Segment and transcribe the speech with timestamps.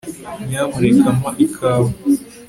[0.47, 1.89] nyamuneka mpa ikawa